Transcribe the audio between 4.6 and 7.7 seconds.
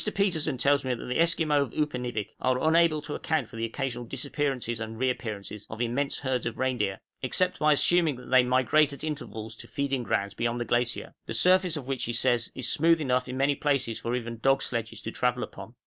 and reappearances of immense herds of reindeer, except